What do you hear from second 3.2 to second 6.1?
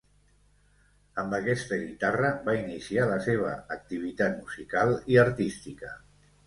seva activitat musical i artística.